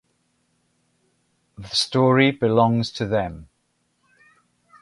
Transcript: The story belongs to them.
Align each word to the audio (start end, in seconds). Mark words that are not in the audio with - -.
The 1.59 1.67
story 1.67 2.31
belongs 2.31 2.91
to 2.93 3.05
them. 3.05 3.49